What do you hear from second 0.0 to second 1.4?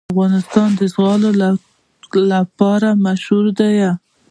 افغانستان د زغال